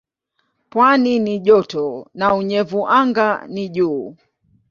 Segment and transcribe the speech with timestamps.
[0.69, 4.15] Pwani ni joto na unyevu anga ni juu.